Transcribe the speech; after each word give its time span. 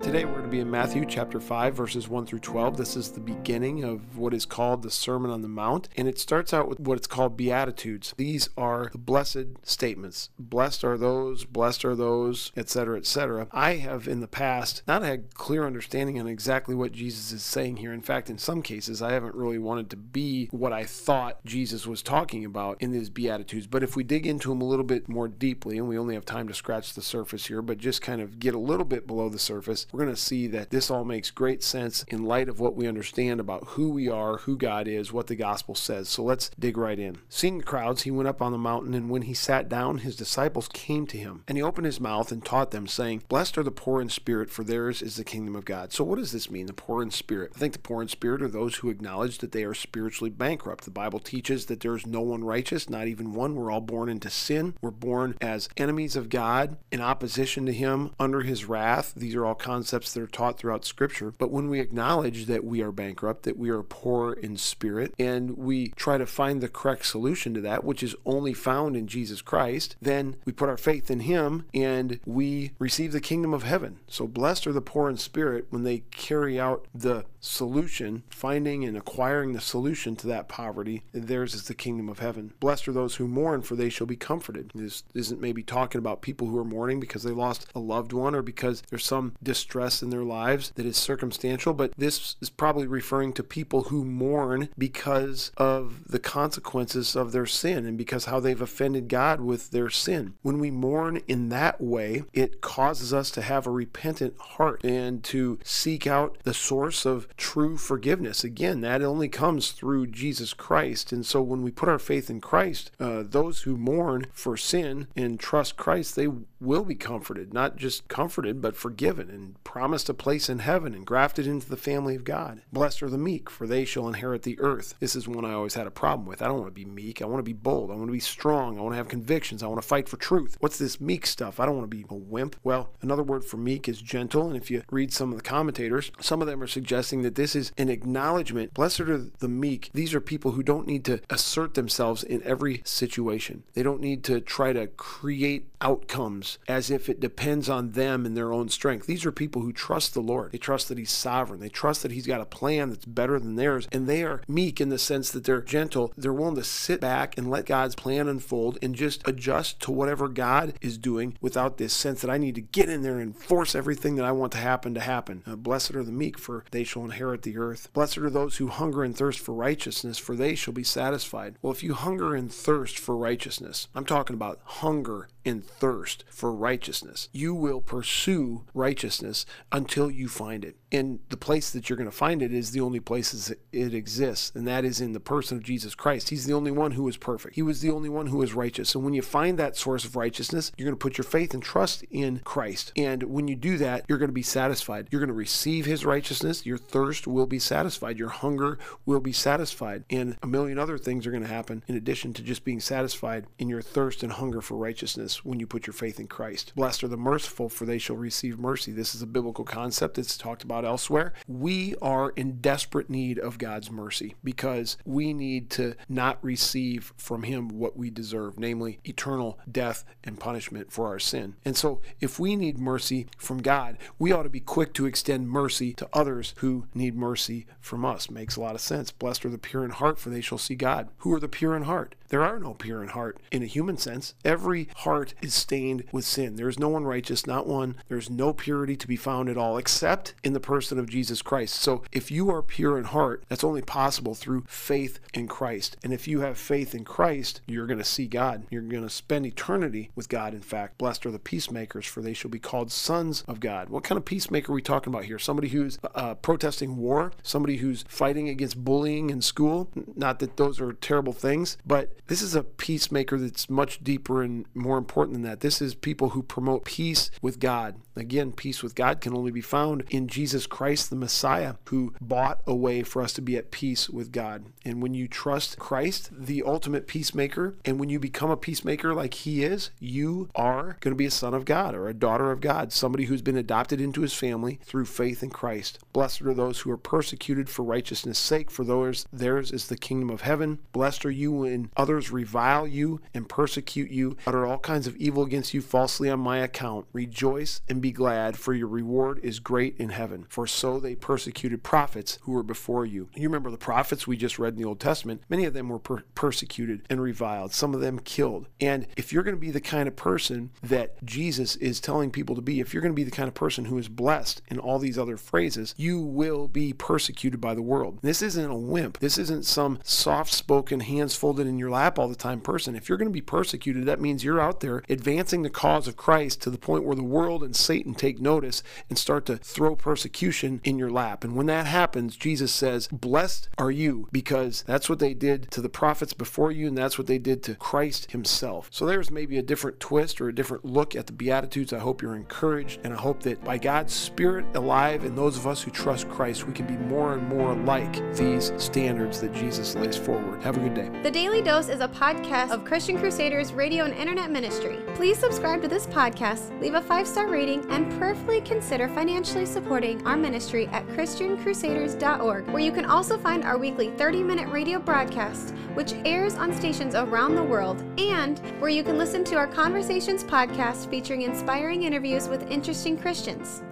Today 0.00 0.24
we're 0.24 0.32
going 0.32 0.44
to 0.44 0.48
be 0.48 0.60
in 0.60 0.70
Matthew 0.70 1.04
chapter 1.04 1.40
5, 1.40 1.74
verses 1.74 2.08
1 2.08 2.24
through 2.24 2.38
12. 2.38 2.76
This 2.76 2.96
is 2.96 3.10
the 3.10 3.20
beginning 3.20 3.82
of 3.82 4.16
what 4.16 4.32
is 4.32 4.46
called 4.46 4.82
the 4.82 4.92
Sermon 4.92 5.30
on 5.30 5.42
the 5.42 5.48
Mount, 5.48 5.88
and 5.96 6.06
it 6.06 6.18
starts 6.18 6.54
out 6.54 6.68
with 6.68 6.78
what 6.80 6.96
it's 6.96 7.08
called 7.08 7.36
Beatitudes. 7.36 8.14
These 8.16 8.48
are 8.56 8.88
the 8.92 8.98
blessed 8.98 9.46
statements. 9.64 10.30
Blessed 10.38 10.84
are 10.84 10.96
those, 10.96 11.44
blessed 11.44 11.84
are 11.84 11.96
those, 11.96 12.52
etc., 12.56 12.96
etc. 12.96 13.48
I 13.50 13.74
have 13.74 14.06
in 14.06 14.20
the 14.20 14.28
past 14.28 14.82
not 14.86 15.02
had 15.02 15.34
clear 15.34 15.66
understanding 15.66 16.18
on 16.18 16.28
exactly 16.28 16.76
what 16.76 16.92
Jesus 16.92 17.32
is 17.32 17.42
saying 17.42 17.78
here. 17.78 17.92
In 17.92 18.00
fact, 18.00 18.30
in 18.30 18.38
some 18.38 18.62
cases, 18.62 19.02
I 19.02 19.12
haven't 19.12 19.34
really 19.34 19.58
wanted 19.58 19.90
to 19.90 19.96
be 19.96 20.46
what 20.52 20.72
I 20.72 20.84
thought 20.84 21.44
Jesus 21.44 21.86
was 21.86 22.02
talking 22.02 22.44
about 22.44 22.80
in 22.80 22.92
these 22.92 23.10
Beatitudes. 23.10 23.66
But 23.66 23.82
if 23.82 23.96
we 23.96 24.04
dig 24.04 24.26
into 24.26 24.48
them 24.48 24.62
a 24.62 24.68
little 24.68 24.84
bit 24.86 25.08
more 25.08 25.28
deeply, 25.28 25.76
and 25.76 25.88
we 25.88 25.98
only 25.98 26.14
have 26.14 26.24
time 26.24 26.48
to 26.48 26.54
scratch 26.54 26.94
the 26.94 27.02
surface 27.02 27.46
here, 27.46 27.60
but 27.60 27.78
just 27.78 28.00
kind 28.00 28.22
of 28.22 28.38
get 28.38 28.54
a 28.54 28.58
little 28.58 28.86
bit 28.86 29.06
below 29.06 29.28
the 29.28 29.38
surface, 29.40 29.86
we're 29.92 30.04
going 30.04 30.14
to 30.14 30.20
see 30.20 30.46
that 30.48 30.70
this 30.70 30.90
all 30.90 31.04
makes 31.04 31.30
great 31.30 31.62
sense 31.62 32.04
in 32.08 32.24
light 32.24 32.48
of 32.48 32.60
what 32.60 32.74
we 32.74 32.86
understand 32.86 33.40
about 33.40 33.64
who 33.68 33.90
we 33.90 34.08
are, 34.08 34.38
who 34.38 34.56
God 34.56 34.86
is, 34.86 35.12
what 35.12 35.26
the 35.26 35.36
gospel 35.36 35.74
says. 35.74 36.08
So 36.08 36.22
let's 36.22 36.50
dig 36.58 36.76
right 36.76 36.98
in. 36.98 37.18
Seeing 37.28 37.58
the 37.58 37.64
crowds, 37.64 38.02
he 38.02 38.10
went 38.10 38.28
up 38.28 38.42
on 38.42 38.52
the 38.52 38.58
mountain, 38.58 38.94
and 38.94 39.10
when 39.10 39.22
he 39.22 39.34
sat 39.34 39.68
down, 39.68 39.98
his 39.98 40.16
disciples 40.16 40.68
came 40.68 41.06
to 41.06 41.18
him. 41.18 41.44
And 41.48 41.56
he 41.56 41.62
opened 41.62 41.86
his 41.86 42.00
mouth 42.00 42.30
and 42.30 42.44
taught 42.44 42.70
them, 42.70 42.86
saying, 42.86 43.22
Blessed 43.28 43.58
are 43.58 43.62
the 43.62 43.70
poor 43.70 44.00
in 44.00 44.08
spirit, 44.08 44.50
for 44.50 44.64
theirs 44.64 45.02
is 45.02 45.16
the 45.16 45.24
kingdom 45.24 45.56
of 45.56 45.64
God. 45.64 45.92
So 45.92 46.04
what 46.04 46.18
does 46.18 46.32
this 46.32 46.50
mean, 46.50 46.66
the 46.66 46.72
poor 46.72 47.02
in 47.02 47.10
spirit? 47.10 47.52
I 47.56 47.58
think 47.58 47.72
the 47.72 47.78
poor 47.78 48.02
in 48.02 48.08
spirit 48.08 48.42
are 48.42 48.48
those 48.48 48.76
who 48.76 48.90
acknowledge 48.90 49.38
that 49.38 49.52
they 49.52 49.64
are 49.64 49.74
spiritually 49.74 50.30
bankrupt. 50.30 50.84
The 50.84 50.90
Bible 50.90 51.20
teaches 51.20 51.66
that 51.66 51.80
there 51.80 51.96
is 51.96 52.06
no 52.06 52.20
one 52.20 52.44
righteous, 52.44 52.90
not 52.90 53.08
even 53.08 53.34
one. 53.34 53.54
We're 53.54 53.70
all 53.70 53.80
born 53.80 54.08
into 54.08 54.30
sin. 54.30 54.74
We're 54.80 54.90
born 54.90 55.36
as 55.40 55.68
enemies 55.76 56.16
of 56.16 56.28
God, 56.28 56.76
in 56.90 57.00
opposition 57.00 57.66
to 57.66 57.72
him, 57.72 58.10
under 58.18 58.42
his 58.42 58.64
wrath. 58.66 59.14
These 59.16 59.34
are 59.34 59.46
all 59.46 59.54
concepts 59.54 59.77
that 60.14 60.16
are 60.16 60.26
taught 60.26 60.58
throughout 60.58 60.84
Scripture. 60.84 61.32
But 61.38 61.50
when 61.50 61.68
we 61.68 61.80
acknowledge 61.80 62.46
that 62.46 62.64
we 62.64 62.82
are 62.82 62.92
bankrupt, 62.92 63.44
that 63.44 63.58
we 63.58 63.70
are 63.70 63.82
poor 63.82 64.32
in 64.32 64.56
spirit, 64.56 65.14
and 65.18 65.56
we 65.56 65.88
try 65.90 66.18
to 66.18 66.26
find 66.26 66.60
the 66.60 66.68
correct 66.68 67.06
solution 67.06 67.54
to 67.54 67.60
that, 67.62 67.84
which 67.84 68.02
is 68.02 68.16
only 68.24 68.52
found 68.52 68.96
in 68.96 69.06
Jesus 69.06 69.42
Christ, 69.42 69.96
then 70.00 70.36
we 70.44 70.52
put 70.52 70.68
our 70.68 70.76
faith 70.76 71.10
in 71.10 71.20
Him 71.20 71.66
and 71.74 72.20
we 72.26 72.72
receive 72.78 73.12
the 73.12 73.20
kingdom 73.20 73.54
of 73.54 73.62
heaven. 73.62 73.98
So 74.08 74.26
blessed 74.26 74.66
are 74.66 74.72
the 74.72 74.80
poor 74.80 75.08
in 75.08 75.16
spirit 75.16 75.66
when 75.70 75.84
they 75.84 75.98
carry 76.10 76.58
out 76.58 76.86
the 76.94 77.24
solution, 77.40 78.24
finding 78.30 78.84
and 78.84 78.96
acquiring 78.96 79.52
the 79.52 79.60
solution 79.60 80.16
to 80.16 80.26
that 80.26 80.48
poverty. 80.48 81.04
Theirs 81.12 81.54
is 81.54 81.64
the 81.64 81.74
kingdom 81.74 82.08
of 82.08 82.18
heaven. 82.18 82.52
Blessed 82.60 82.88
are 82.88 82.92
those 82.92 83.16
who 83.16 83.28
mourn, 83.28 83.62
for 83.62 83.76
they 83.76 83.88
shall 83.88 84.06
be 84.06 84.16
comforted. 84.16 84.72
This 84.74 85.04
isn't 85.14 85.40
maybe 85.40 85.62
talking 85.62 85.98
about 85.98 86.22
people 86.22 86.48
who 86.48 86.58
are 86.58 86.64
mourning 86.64 87.00
because 87.00 87.22
they 87.22 87.30
lost 87.30 87.66
a 87.74 87.78
loved 87.78 88.12
one 88.12 88.34
or 88.34 88.42
because 88.42 88.82
there's 88.90 89.06
some 89.06 89.34
distress 89.42 89.67
in 90.02 90.10
their 90.10 90.22
lives 90.22 90.70
that 90.76 90.86
is 90.86 90.96
circumstantial, 90.96 91.74
but 91.74 91.92
this 91.96 92.36
is 92.40 92.50
probably 92.50 92.86
referring 92.86 93.32
to 93.34 93.42
people 93.42 93.84
who 93.84 94.04
mourn 94.04 94.68
because 94.78 95.52
of 95.56 96.08
the 96.08 96.18
consequences 96.18 97.14
of 97.14 97.32
their 97.32 97.46
sin 97.46 97.86
and 97.86 97.98
because 97.98 98.26
how 98.26 98.40
they've 98.40 98.60
offended 98.60 99.08
God 99.08 99.40
with 99.40 99.70
their 99.70 99.90
sin. 99.90 100.34
When 100.42 100.58
we 100.58 100.70
mourn 100.70 101.20
in 101.28 101.48
that 101.50 101.80
way, 101.80 102.24
it 102.32 102.60
causes 102.60 103.12
us 103.12 103.30
to 103.32 103.42
have 103.42 103.66
a 103.66 103.70
repentant 103.70 104.36
heart 104.38 104.82
and 104.84 105.22
to 105.24 105.58
seek 105.64 106.06
out 106.06 106.38
the 106.44 106.54
source 106.54 107.04
of 107.04 107.28
true 107.36 107.76
forgiveness. 107.76 108.44
Again, 108.44 108.80
that 108.80 109.02
only 109.02 109.28
comes 109.28 109.72
through 109.72 110.08
Jesus 110.08 110.54
Christ. 110.54 111.12
And 111.12 111.24
so 111.24 111.42
when 111.42 111.62
we 111.62 111.70
put 111.70 111.88
our 111.88 111.98
faith 111.98 112.30
in 112.30 112.40
Christ, 112.40 112.90
uh, 112.98 113.22
those 113.26 113.62
who 113.62 113.76
mourn 113.76 114.26
for 114.32 114.56
sin 114.56 115.08
and 115.16 115.38
trust 115.38 115.76
Christ, 115.76 116.16
they 116.16 116.28
will 116.60 116.84
be 116.84 116.94
comforted. 116.94 117.52
Not 117.52 117.76
just 117.76 118.08
comforted, 118.08 118.60
but 118.60 118.76
forgiven 118.76 119.30
and 119.30 119.57
promised 119.64 120.08
a 120.08 120.14
place 120.14 120.48
in 120.48 120.60
heaven 120.60 120.94
and 120.94 121.06
grafted 121.06 121.46
into 121.46 121.68
the 121.68 121.76
family 121.76 122.14
of 122.14 122.24
God. 122.24 122.62
Blessed 122.72 123.02
are 123.02 123.10
the 123.10 123.18
meek, 123.18 123.50
for 123.50 123.66
they 123.66 123.84
shall 123.84 124.08
inherit 124.08 124.42
the 124.42 124.58
earth. 124.60 124.94
This 125.00 125.14
is 125.14 125.28
one 125.28 125.44
I 125.44 125.52
always 125.52 125.74
had 125.74 125.86
a 125.86 125.90
problem 125.90 126.26
with. 126.26 126.42
I 126.42 126.46
don't 126.46 126.58
want 126.58 126.68
to 126.68 126.72
be 126.72 126.84
meek. 126.84 127.20
I 127.20 127.26
want 127.26 127.38
to 127.38 127.42
be 127.42 127.52
bold. 127.52 127.90
I 127.90 127.94
want 127.94 128.08
to 128.08 128.12
be 128.12 128.20
strong. 128.20 128.78
I 128.78 128.82
want 128.82 128.92
to 128.94 128.96
have 128.98 129.08
convictions. 129.08 129.62
I 129.62 129.66
want 129.66 129.80
to 129.80 129.86
fight 129.86 130.08
for 130.08 130.16
truth. 130.16 130.56
What's 130.60 130.78
this 130.78 131.00
meek 131.00 131.26
stuff? 131.26 131.60
I 131.60 131.66
don't 131.66 131.76
want 131.76 131.90
to 131.90 131.96
be 131.96 132.06
a 132.08 132.14
wimp. 132.14 132.56
Well, 132.62 132.90
another 133.02 133.22
word 133.22 133.44
for 133.44 133.56
meek 133.56 133.88
is 133.88 134.00
gentle. 134.00 134.48
And 134.48 134.56
if 134.56 134.70
you 134.70 134.82
read 134.90 135.12
some 135.12 135.30
of 135.30 135.36
the 135.36 135.42
commentators, 135.42 136.10
some 136.20 136.40
of 136.40 136.48
them 136.48 136.62
are 136.62 136.66
suggesting 136.66 137.22
that 137.22 137.34
this 137.34 137.54
is 137.54 137.72
an 137.76 137.88
acknowledgement. 137.88 138.74
Blessed 138.74 139.00
are 139.00 139.18
the 139.18 139.48
meek. 139.48 139.90
These 139.92 140.14
are 140.14 140.20
people 140.20 140.52
who 140.52 140.62
don't 140.62 140.86
need 140.86 141.04
to 141.06 141.20
assert 141.30 141.74
themselves 141.74 142.22
in 142.22 142.42
every 142.44 142.82
situation. 142.84 143.64
They 143.74 143.82
don't 143.82 144.00
need 144.00 144.24
to 144.24 144.40
try 144.40 144.72
to 144.72 144.86
create 144.86 145.68
outcomes 145.80 146.58
as 146.66 146.90
if 146.90 147.08
it 147.08 147.20
depends 147.20 147.68
on 147.68 147.92
them 147.92 148.26
and 148.26 148.36
their 148.36 148.52
own 148.52 148.68
strength. 148.68 149.06
These 149.06 149.24
are 149.24 149.32
people 149.32 149.47
who 149.56 149.72
trust 149.72 150.14
the 150.14 150.20
Lord. 150.20 150.52
They 150.52 150.58
trust 150.58 150.88
that 150.88 150.98
He's 150.98 151.10
sovereign. 151.10 151.60
They 151.60 151.68
trust 151.68 152.02
that 152.02 152.12
He's 152.12 152.26
got 152.26 152.40
a 152.40 152.46
plan 152.46 152.90
that's 152.90 153.04
better 153.04 153.38
than 153.38 153.56
theirs. 153.56 153.88
And 153.92 154.06
they 154.06 154.22
are 154.22 154.42
meek 154.46 154.80
in 154.80 154.88
the 154.88 154.98
sense 154.98 155.30
that 155.30 155.44
they're 155.44 155.62
gentle. 155.62 156.12
They're 156.16 156.32
willing 156.32 156.56
to 156.56 156.64
sit 156.64 157.00
back 157.00 157.36
and 157.38 157.50
let 157.50 157.66
God's 157.66 157.94
plan 157.94 158.28
unfold 158.28 158.78
and 158.82 158.94
just 158.94 159.26
adjust 159.26 159.80
to 159.80 159.90
whatever 159.90 160.28
God 160.28 160.74
is 160.80 160.98
doing 160.98 161.36
without 161.40 161.78
this 161.78 161.92
sense 161.92 162.20
that 162.20 162.30
I 162.30 162.38
need 162.38 162.54
to 162.56 162.60
get 162.60 162.88
in 162.88 163.02
there 163.02 163.18
and 163.18 163.36
force 163.36 163.74
everything 163.74 164.16
that 164.16 164.24
I 164.24 164.32
want 164.32 164.52
to 164.52 164.58
happen 164.58 164.94
to 164.94 165.00
happen. 165.00 165.42
Uh, 165.46 165.56
blessed 165.56 165.94
are 165.94 166.04
the 166.04 166.12
meek, 166.12 166.38
for 166.38 166.64
they 166.70 166.84
shall 166.84 167.04
inherit 167.04 167.42
the 167.42 167.58
earth. 167.58 167.88
Blessed 167.92 168.18
are 168.18 168.30
those 168.30 168.56
who 168.56 168.68
hunger 168.68 169.04
and 169.04 169.16
thirst 169.16 169.40
for 169.40 169.54
righteousness, 169.54 170.18
for 170.18 170.34
they 170.34 170.54
shall 170.54 170.74
be 170.74 170.84
satisfied. 170.84 171.56
Well, 171.62 171.72
if 171.72 171.82
you 171.82 171.94
hunger 171.94 172.34
and 172.34 172.52
thirst 172.52 172.98
for 172.98 173.16
righteousness, 173.16 173.88
I'm 173.94 174.04
talking 174.04 174.34
about 174.34 174.60
hunger 174.64 175.28
and 175.48 175.64
thirst 175.64 176.24
for 176.30 176.52
righteousness. 176.52 177.28
You 177.32 177.54
will 177.54 177.80
pursue 177.80 178.64
righteousness 178.74 179.46
until 179.72 180.10
you 180.10 180.28
find 180.28 180.64
it. 180.64 180.76
And 180.90 181.20
the 181.28 181.36
place 181.36 181.70
that 181.70 181.88
you're 181.88 181.96
going 181.96 182.10
to 182.10 182.16
find 182.16 182.42
it 182.42 182.52
is 182.52 182.70
the 182.70 182.80
only 182.80 183.00
place 183.00 183.52
it 183.72 183.94
exists, 183.94 184.52
and 184.54 184.66
that 184.66 184.84
is 184.84 185.00
in 185.00 185.12
the 185.12 185.20
person 185.20 185.58
of 185.58 185.62
Jesus 185.62 185.94
Christ. 185.94 186.30
He's 186.30 186.46
the 186.46 186.54
only 186.54 186.70
one 186.70 186.92
who 186.92 187.06
is 187.08 187.16
perfect. 187.16 187.56
He 187.56 187.62
was 187.62 187.80
the 187.80 187.90
only 187.90 188.08
one 188.08 188.28
who 188.28 188.42
is 188.42 188.54
righteous. 188.54 188.94
And 188.94 189.04
when 189.04 189.14
you 189.14 189.22
find 189.22 189.58
that 189.58 189.76
source 189.76 190.04
of 190.04 190.16
righteousness, 190.16 190.72
you're 190.76 190.86
going 190.86 190.96
to 190.96 191.02
put 191.02 191.18
your 191.18 191.24
faith 191.24 191.52
and 191.52 191.62
trust 191.62 192.04
in 192.10 192.40
Christ. 192.40 192.92
And 192.96 193.24
when 193.24 193.48
you 193.48 193.56
do 193.56 193.76
that, 193.78 194.04
you're 194.08 194.18
going 194.18 194.30
to 194.30 194.32
be 194.32 194.42
satisfied. 194.42 195.08
You're 195.10 195.20
going 195.20 195.28
to 195.28 195.34
receive 195.34 195.84
his 195.84 196.06
righteousness. 196.06 196.64
Your 196.64 196.78
thirst 196.78 197.26
will 197.26 197.46
be 197.46 197.58
satisfied. 197.58 198.18
Your 198.18 198.30
hunger 198.30 198.78
will 199.04 199.20
be 199.20 199.32
satisfied. 199.32 200.04
And 200.08 200.36
a 200.42 200.46
million 200.46 200.78
other 200.78 200.98
things 200.98 201.26
are 201.26 201.30
going 201.30 201.42
to 201.42 201.48
happen 201.48 201.84
in 201.86 201.96
addition 201.96 202.32
to 202.34 202.42
just 202.42 202.64
being 202.64 202.80
satisfied 202.80 203.46
in 203.58 203.68
your 203.68 203.82
thirst 203.82 204.22
and 204.22 204.32
hunger 204.32 204.60
for 204.60 204.76
righteousness 204.76 205.44
when 205.44 205.60
you 205.60 205.66
put 205.66 205.86
your 205.86 205.94
faith 205.94 206.18
in 206.18 206.28
Christ. 206.28 206.72
Blessed 206.74 207.04
are 207.04 207.08
the 207.08 207.16
merciful, 207.16 207.68
for 207.68 207.84
they 207.84 207.98
shall 207.98 208.16
receive 208.16 208.58
mercy. 208.58 208.92
This 208.92 209.14
is 209.14 209.22
a 209.22 209.26
biblical 209.26 209.64
concept. 209.64 210.18
It's 210.18 210.38
talked 210.38 210.62
about 210.62 210.77
elsewhere. 210.84 211.32
We 211.46 211.94
are 212.00 212.30
in 212.30 212.60
desperate 212.60 213.10
need 213.10 213.38
of 213.38 213.58
God's 213.58 213.90
mercy 213.90 214.34
because 214.42 214.96
we 215.04 215.32
need 215.32 215.70
to 215.70 215.94
not 216.08 216.38
receive 216.42 217.12
from 217.16 217.42
Him 217.42 217.68
what 217.68 217.96
we 217.96 218.10
deserve, 218.10 218.58
namely 218.58 218.98
eternal 219.04 219.58
death 219.70 220.04
and 220.24 220.38
punishment 220.38 220.92
for 220.92 221.06
our 221.06 221.18
sin. 221.18 221.56
And 221.64 221.76
so, 221.76 222.00
if 222.20 222.38
we 222.38 222.56
need 222.56 222.78
mercy 222.78 223.26
from 223.36 223.58
God, 223.58 223.98
we 224.18 224.32
ought 224.32 224.42
to 224.44 224.48
be 224.48 224.60
quick 224.60 224.92
to 224.94 225.06
extend 225.06 225.48
mercy 225.48 225.92
to 225.94 226.08
others 226.12 226.54
who 226.58 226.86
need 226.94 227.16
mercy 227.16 227.66
from 227.80 228.04
us. 228.04 228.30
Makes 228.30 228.56
a 228.56 228.60
lot 228.60 228.74
of 228.74 228.80
sense. 228.80 229.10
Blessed 229.10 229.44
are 229.44 229.50
the 229.50 229.58
pure 229.58 229.84
in 229.84 229.90
heart, 229.90 230.18
for 230.18 230.30
they 230.30 230.40
shall 230.40 230.58
see 230.58 230.74
God. 230.74 231.08
Who 231.18 231.32
are 231.34 231.40
the 231.40 231.48
pure 231.48 231.76
in 231.76 231.82
heart? 231.82 232.14
There 232.28 232.42
are 232.42 232.58
no 232.58 232.74
pure 232.74 233.02
in 233.02 233.08
heart 233.08 233.38
in 233.50 233.62
a 233.62 233.66
human 233.66 233.96
sense. 233.96 234.34
Every 234.44 234.88
heart 234.96 235.34
is 235.40 235.54
stained 235.54 236.04
with 236.12 236.24
sin. 236.24 236.56
There 236.56 236.68
is 236.68 236.78
no 236.78 236.88
one 236.88 237.04
righteous, 237.04 237.46
not 237.46 237.66
one. 237.66 237.96
There's 238.08 238.30
no 238.30 238.52
purity 238.52 238.96
to 238.96 239.08
be 239.08 239.16
found 239.16 239.48
at 239.48 239.56
all 239.56 239.78
except 239.78 240.34
in 240.44 240.52
the 240.52 240.60
person 240.60 240.98
of 240.98 241.08
Jesus 241.08 241.42
Christ. 241.42 241.74
So 241.76 242.02
if 242.12 242.30
you 242.30 242.50
are 242.50 242.62
pure 242.62 242.98
in 242.98 243.04
heart, 243.04 243.44
that's 243.48 243.64
only 243.64 243.82
possible 243.82 244.34
through 244.34 244.64
faith 244.68 245.20
in 245.32 245.48
Christ. 245.48 245.96
And 246.02 246.12
if 246.12 246.28
you 246.28 246.40
have 246.40 246.58
faith 246.58 246.94
in 246.94 247.04
Christ, 247.04 247.60
you're 247.66 247.86
going 247.86 247.98
to 247.98 248.04
see 248.04 248.26
God. 248.26 248.66
You're 248.70 248.82
going 248.82 249.02
to 249.02 249.10
spend 249.10 249.46
eternity 249.46 250.10
with 250.14 250.28
God, 250.28 250.54
in 250.54 250.60
fact. 250.60 250.98
Blessed 250.98 251.26
are 251.26 251.30
the 251.30 251.38
peacemakers, 251.38 252.06
for 252.06 252.20
they 252.20 252.34
shall 252.34 252.50
be 252.50 252.58
called 252.58 252.92
sons 252.92 253.42
of 253.48 253.60
God. 253.60 253.88
What 253.88 254.04
kind 254.04 254.18
of 254.18 254.24
peacemaker 254.24 254.72
are 254.72 254.74
we 254.74 254.82
talking 254.82 255.12
about 255.12 255.24
here? 255.24 255.38
Somebody 255.38 255.68
who's 255.68 255.98
uh, 256.14 256.34
protesting 256.34 256.96
war, 256.96 257.32
somebody 257.42 257.78
who's 257.78 258.04
fighting 258.08 258.48
against 258.48 258.84
bullying 258.84 259.30
in 259.30 259.40
school. 259.40 259.88
Not 260.14 260.38
that 260.40 260.56
those 260.56 260.80
are 260.80 260.92
terrible 260.92 261.32
things, 261.32 261.78
but 261.86 262.17
This 262.28 262.42
is 262.42 262.54
a 262.54 262.62
peacemaker 262.62 263.38
that's 263.38 263.70
much 263.70 264.04
deeper 264.04 264.42
and 264.42 264.66
more 264.74 264.98
important 264.98 265.34
than 265.34 265.42
that. 265.42 265.60
This 265.60 265.80
is 265.80 265.94
people 265.94 266.30
who 266.30 266.42
promote 266.42 266.84
peace 266.84 267.30
with 267.40 267.58
God. 267.58 267.96
Again, 268.16 268.52
peace 268.52 268.82
with 268.82 268.94
God 268.94 269.20
can 269.20 269.34
only 269.34 269.50
be 269.50 269.60
found 269.60 270.04
in 270.10 270.28
Jesus 270.28 270.66
Christ, 270.66 271.08
the 271.08 271.16
Messiah, 271.16 271.74
who 271.86 272.12
bought 272.20 272.60
a 272.66 272.74
way 272.74 273.02
for 273.02 273.22
us 273.22 273.32
to 273.34 273.40
be 273.40 273.56
at 273.56 273.70
peace 273.70 274.10
with 274.10 274.32
God. 274.32 274.66
And 274.84 275.00
when 275.00 275.14
you 275.14 275.26
trust 275.26 275.78
Christ, 275.78 276.30
the 276.32 276.62
ultimate 276.64 277.06
peacemaker, 277.06 277.76
and 277.84 277.98
when 277.98 278.10
you 278.10 278.18
become 278.18 278.50
a 278.50 278.56
peacemaker 278.56 279.14
like 279.14 279.34
he 279.34 279.64
is, 279.64 279.90
you 279.98 280.50
are 280.54 280.98
going 281.00 281.12
to 281.12 281.18
be 281.18 281.26
a 281.26 281.30
son 281.30 281.54
of 281.54 281.64
God 281.64 281.94
or 281.94 282.08
a 282.08 282.14
daughter 282.14 282.50
of 282.50 282.60
God, 282.60 282.92
somebody 282.92 283.24
who's 283.24 283.42
been 283.42 283.56
adopted 283.56 284.00
into 284.00 284.22
his 284.22 284.34
family 284.34 284.80
through 284.82 285.06
faith 285.06 285.42
in 285.42 285.50
Christ. 285.50 286.00
Blessed 286.12 286.42
are 286.42 286.54
those 286.54 286.80
who 286.80 286.90
are 286.90 286.98
persecuted 286.98 287.70
for 287.70 287.84
righteousness' 287.84 288.38
sake, 288.38 288.70
for 288.70 288.84
theirs, 288.84 289.26
theirs 289.32 289.70
is 289.70 289.86
the 289.86 289.96
kingdom 289.96 290.28
of 290.28 290.42
heaven. 290.42 290.80
Blessed 290.92 291.24
are 291.24 291.30
you 291.30 291.52
when 291.52 291.90
others 291.96 292.17
revile 292.30 292.86
you 292.86 293.20
and 293.32 293.48
persecute 293.48 294.10
you, 294.10 294.36
utter 294.46 294.66
all 294.66 294.78
kinds 294.78 295.06
of 295.06 295.16
evil 295.16 295.42
against 295.42 295.74
you 295.74 295.80
falsely 295.80 296.28
on 296.28 296.40
my 296.40 296.58
account. 296.58 297.06
Rejoice 297.12 297.80
and 297.88 298.02
be 298.02 298.12
glad, 298.12 298.56
for 298.56 298.74
your 298.74 298.88
reward 298.88 299.40
is 299.42 299.60
great 299.60 299.96
in 299.98 300.10
heaven. 300.10 300.46
For 300.48 300.66
so 300.66 300.98
they 300.98 301.14
persecuted 301.14 301.82
prophets 301.82 302.38
who 302.42 302.52
were 302.52 302.62
before 302.62 303.06
you. 303.06 303.28
You 303.34 303.48
remember 303.48 303.70
the 303.70 303.76
prophets 303.76 304.26
we 304.26 304.36
just 304.36 304.58
read 304.58 304.74
in 304.74 304.78
the 304.80 304.88
Old 304.88 305.00
Testament, 305.00 305.42
many 305.48 305.64
of 305.64 305.74
them 305.74 305.88
were 305.88 305.98
per- 305.98 306.24
persecuted 306.34 307.02
and 307.10 307.20
reviled, 307.20 307.72
some 307.72 307.94
of 307.94 308.00
them 308.00 308.18
killed. 308.18 308.66
And 308.80 309.06
if 309.16 309.32
you're 309.32 309.42
going 309.42 309.56
to 309.56 309.60
be 309.60 309.70
the 309.70 309.80
kind 309.80 310.08
of 310.08 310.16
person 310.16 310.70
that 310.82 311.24
Jesus 311.24 311.76
is 311.76 312.00
telling 312.00 312.30
people 312.30 312.54
to 312.56 312.62
be, 312.62 312.80
if 312.80 312.92
you're 312.92 313.02
going 313.02 313.12
to 313.12 313.16
be 313.16 313.24
the 313.24 313.30
kind 313.30 313.48
of 313.48 313.54
person 313.54 313.86
who 313.86 313.98
is 313.98 314.08
blessed 314.08 314.62
in 314.68 314.78
all 314.78 314.98
these 314.98 315.18
other 315.18 315.36
phrases, 315.36 315.94
you 315.96 316.20
will 316.20 316.68
be 316.68 316.92
persecuted 316.92 317.60
by 317.60 317.74
the 317.74 317.82
world. 317.82 318.18
This 318.22 318.42
isn't 318.42 318.70
a 318.70 318.76
wimp. 318.76 319.18
This 319.18 319.36
isn't 319.36 319.66
some 319.66 319.98
soft 320.02 320.52
spoken, 320.52 321.00
hands 321.00 321.34
folded 321.34 321.66
in 321.66 321.78
your 321.78 321.90
lap 321.90 322.07
all 322.16 322.28
the 322.28 322.36
time 322.36 322.60
person. 322.60 322.94
If 322.94 323.08
you're 323.08 323.18
going 323.18 323.28
to 323.28 323.32
be 323.32 323.40
persecuted, 323.40 324.06
that 324.06 324.20
means 324.20 324.44
you're 324.44 324.60
out 324.60 324.78
there 324.78 325.02
advancing 325.08 325.62
the 325.62 325.70
cause 325.70 326.06
of 326.06 326.16
Christ 326.16 326.62
to 326.62 326.70
the 326.70 326.78
point 326.78 327.02
where 327.02 327.16
the 327.16 327.24
world 327.24 327.64
and 327.64 327.74
Satan 327.74 328.14
take 328.14 328.38
notice 328.38 328.84
and 329.08 329.18
start 329.18 329.46
to 329.46 329.56
throw 329.56 329.96
persecution 329.96 330.80
in 330.84 330.96
your 330.96 331.10
lap. 331.10 331.42
And 331.42 331.56
when 331.56 331.66
that 331.66 331.86
happens, 331.86 332.36
Jesus 332.36 332.72
says, 332.72 333.08
Blessed 333.08 333.68
are 333.78 333.90
you, 333.90 334.28
because 334.30 334.84
that's 334.86 335.08
what 335.08 335.18
they 335.18 335.34
did 335.34 335.72
to 335.72 335.80
the 335.80 335.88
prophets 335.88 336.34
before 336.34 336.70
you, 336.70 336.86
and 336.86 336.96
that's 336.96 337.18
what 337.18 337.26
they 337.26 337.38
did 337.38 337.64
to 337.64 337.74
Christ 337.74 338.30
himself. 338.30 338.88
So 338.92 339.06
there's 339.06 339.30
maybe 339.30 339.58
a 339.58 339.62
different 339.62 339.98
twist 339.98 340.40
or 340.40 340.48
a 340.48 340.54
different 340.54 340.84
look 340.84 341.16
at 341.16 341.26
the 341.26 341.32
Beatitudes. 341.32 341.92
I 341.92 341.98
hope 341.98 342.22
you're 342.22 342.36
encouraged, 342.36 343.00
and 343.02 343.12
I 343.12 343.16
hope 343.16 343.42
that 343.42 343.64
by 343.64 343.78
God's 343.78 344.12
Spirit 344.12 344.66
alive 344.74 345.24
in 345.24 345.34
those 345.34 345.56
of 345.56 345.66
us 345.66 345.82
who 345.82 345.90
trust 345.90 346.28
Christ, 346.28 346.66
we 346.66 346.72
can 346.72 346.86
be 346.86 346.96
more 346.96 347.34
and 347.34 347.48
more 347.48 347.74
like 347.74 348.36
these 348.36 348.72
standards 348.76 349.40
that 349.40 349.52
Jesus 349.54 349.94
lays 349.94 350.16
forward. 350.16 350.62
Have 350.62 350.76
a 350.76 350.80
good 350.80 350.94
day. 350.94 351.10
The 351.22 351.30
Daily 351.30 351.62
Dose 351.62 351.88
is 351.88 351.97
a 352.00 352.08
podcast 352.08 352.70
of 352.70 352.84
Christian 352.84 353.18
Crusaders 353.18 353.72
radio 353.72 354.04
and 354.04 354.14
internet 354.14 354.50
ministry. 354.50 354.98
Please 355.14 355.38
subscribe 355.38 355.82
to 355.82 355.88
this 355.88 356.06
podcast, 356.06 356.78
leave 356.80 356.94
a 356.94 357.00
five 357.00 357.26
star 357.26 357.48
rating, 357.48 357.84
and 357.90 358.12
prayerfully 358.18 358.60
consider 358.60 359.08
financially 359.08 359.66
supporting 359.66 360.24
our 360.26 360.36
ministry 360.36 360.86
at 360.88 361.06
ChristianCrusaders.org, 361.08 362.68
where 362.68 362.82
you 362.82 362.92
can 362.92 363.04
also 363.04 363.38
find 363.38 363.64
our 363.64 363.78
weekly 363.78 364.10
30 364.10 364.42
minute 364.42 364.68
radio 364.68 364.98
broadcast, 364.98 365.74
which 365.94 366.14
airs 366.24 366.54
on 366.54 366.74
stations 366.74 367.14
around 367.14 367.54
the 367.54 367.62
world, 367.62 368.02
and 368.18 368.58
where 368.80 368.90
you 368.90 369.02
can 369.02 369.18
listen 369.18 369.42
to 369.44 369.56
our 369.56 369.66
Conversations 369.66 370.44
podcast 370.44 371.10
featuring 371.10 371.42
inspiring 371.42 372.04
interviews 372.04 372.48
with 372.48 372.70
interesting 372.70 373.18
Christians. 373.18 373.82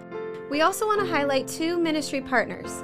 We 0.49 0.61
also 0.61 0.85
want 0.85 1.01
to 1.01 1.07
highlight 1.07 1.47
two 1.47 1.77
ministry 1.77 2.21
partners. 2.21 2.83